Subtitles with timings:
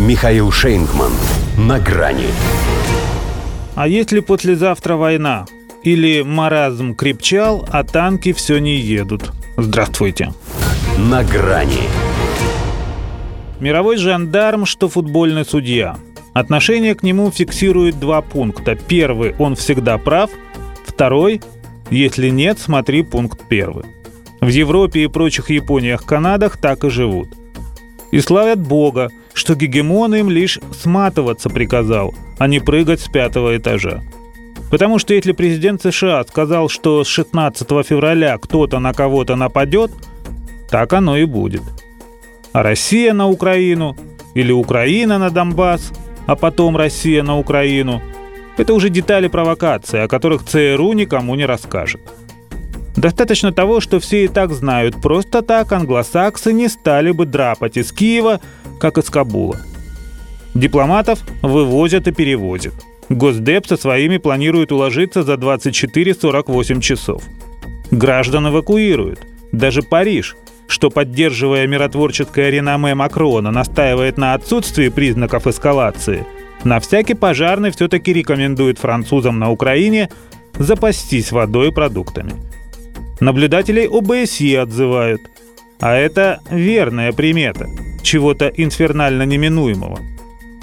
[0.00, 1.12] Михаил Шейнгман.
[1.58, 2.28] На грани.
[3.74, 5.44] А если послезавтра война?
[5.82, 9.30] Или маразм крепчал, а танки все не едут?
[9.58, 10.32] Здравствуйте.
[10.96, 11.82] На грани.
[13.60, 15.98] Мировой жандарм, что футбольный судья.
[16.32, 18.76] Отношение к нему фиксирует два пункта.
[18.76, 20.30] Первый– он всегда прав.
[20.86, 21.42] Второй–
[21.90, 23.84] если нет, смотри пункт первый.
[24.40, 27.28] В Европе и прочих Япониях, Канадах так и живут.
[28.12, 29.10] И славят Бога,
[29.40, 34.02] что гегемон им лишь сматываться приказал, а не прыгать с пятого этажа.
[34.70, 39.90] Потому что если президент США сказал, что с 16 февраля кто-то на кого-то нападет,
[40.70, 41.62] так оно и будет.
[42.52, 43.96] А Россия на Украину
[44.34, 45.90] или Украина на Донбасс,
[46.26, 48.02] а потом Россия на Украину–
[48.58, 52.02] это уже детали провокации, о которых ЦРУ никому не расскажет.
[52.96, 57.92] Достаточно того, что все и так знают, просто так англосаксы не стали бы драпать из
[57.92, 58.40] Киева,
[58.80, 59.60] как из Кабула.
[60.54, 62.74] Дипломатов вывозят и перевозят.
[63.08, 67.22] Госдеп со своими планирует уложиться за 24-48 часов.
[67.90, 69.20] Граждан эвакуируют.
[69.52, 70.36] Даже Париж,
[70.68, 76.24] что, поддерживая миротворческое реноме Макрона, настаивает на отсутствии признаков эскалации,
[76.62, 80.08] на всякий пожарный все-таки рекомендует французам на Украине
[80.58, 82.32] запастись водой и продуктами–
[83.20, 85.20] Наблюдателей ОБСЕ отзывают.
[85.78, 87.68] А это верная примета
[88.02, 90.00] чего-то инфернально неминуемого.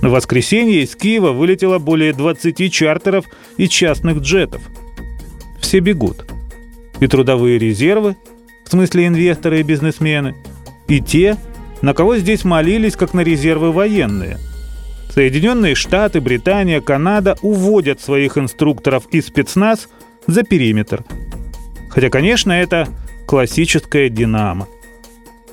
[0.00, 3.24] В воскресенье из Киева вылетело более 20 чартеров
[3.56, 4.62] и частных джетов.
[5.60, 6.26] Все бегут.
[7.00, 8.16] И трудовые резервы,
[8.64, 10.34] в смысле инвесторы и бизнесмены,
[10.88, 11.36] и те,
[11.80, 14.38] на кого здесь молились, как на резервы военные.
[15.10, 19.88] Соединенные Штаты, Британия, Канада уводят своих инструкторов и спецназ
[20.26, 21.04] за периметр–
[21.92, 22.88] Хотя, конечно, это
[23.26, 24.66] классическая «Динамо».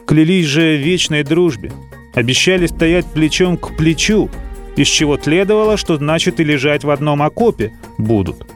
[0.05, 1.71] Клялись же вечной дружбе.
[2.13, 4.29] Обещали стоять плечом к плечу,
[4.75, 8.47] из чего следовало, что значит и лежать в одном окопе будут.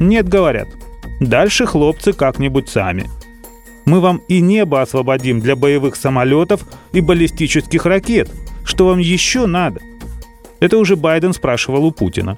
[0.00, 0.68] Нет, говорят.
[1.20, 3.08] Дальше хлопцы как-нибудь сами.
[3.86, 8.30] Мы вам и небо освободим для боевых самолетов и баллистических ракет.
[8.64, 9.80] Что вам еще надо?
[10.58, 12.36] Это уже Байден спрашивал у Путина.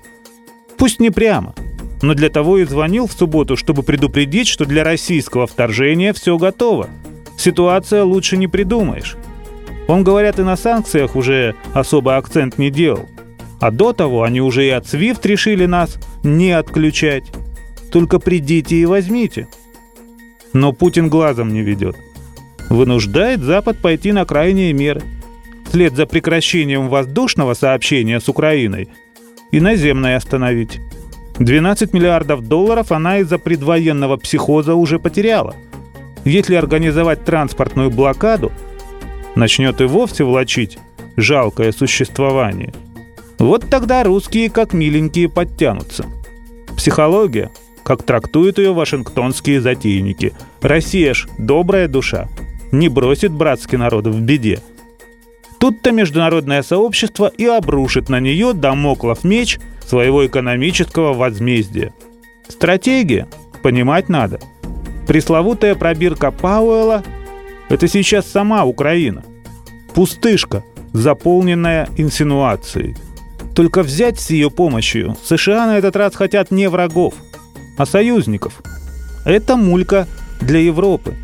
[0.77, 1.55] Пусть не прямо–
[2.03, 6.89] но для того и звонил в субботу, чтобы предупредить, что для российского вторжения все готово.
[7.39, 9.17] Ситуация лучше не придумаешь.
[9.89, 13.09] Он, говорят, и на санкциях уже особо акцент не делал.
[13.61, 17.25] А до того они уже и от SWIFT решили нас не отключать.
[17.93, 19.49] Только придите и возьмите.
[20.53, 21.97] Но Путин глазом не ведет.
[22.69, 25.03] Вынуждает Запад пойти на крайние меры.
[25.67, 28.89] Вслед за прекращением воздушного сообщения с Украиной
[29.53, 30.81] и наземное остановить.
[31.39, 35.55] 12 миллиардов долларов она из-за предвоенного психоза уже потеряла.
[36.25, 38.53] Если организовать транспортную блокаду,
[39.35, 40.79] начнет и вовсе влачить
[41.17, 42.73] жалкое существование.
[43.39, 46.07] Вот тогда русские как миленькие подтянутся.
[46.75, 47.51] Психология,
[47.85, 50.33] как трактуют ее вашингтонские затейники.
[50.63, 52.29] Россия ж добрая душа,
[52.73, 54.61] не бросит братский народ в беде.
[55.59, 61.95] Тут-то международное сообщество и обрушит на нее домоклов меч– своего экономического возмездия.
[62.49, 63.29] Стратегия
[63.63, 64.41] понимать надо.
[65.07, 67.05] Пресловутая пробирка Пауэлла–
[67.69, 69.25] это сейчас сама Украина.
[69.95, 72.97] Пустышка, заполненная инсинуацией.
[73.55, 77.15] Только взять с ее помощью США на этот раз хотят не врагов,
[77.79, 78.61] а союзников.
[79.25, 80.07] Это мулька
[80.41, 81.15] для Европы,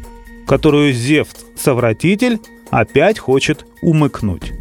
[0.46, 2.40] которую Зевс-совратитель
[2.70, 4.52] опять хочет умыкнуть.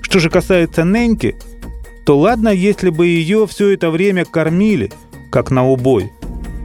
[0.00, 1.36] Что же касается Неньки–
[2.04, 4.90] то ладно, если бы ее все это время кормили,
[5.30, 6.12] как на убой.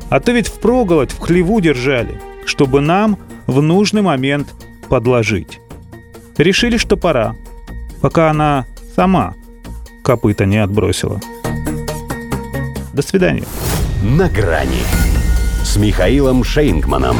[0.10, 4.48] А то ведь впроголодь в хлеву держали, чтобы нам в нужный момент
[4.90, 5.60] подложить.
[6.38, 7.36] Решили, что пора,
[8.02, 8.66] пока она
[8.96, 9.36] сама
[10.04, 11.20] копыта не отбросила.
[12.94, 13.44] До свидания.
[14.02, 14.84] На грани
[15.64, 17.18] с Михаилом Шейнгманом.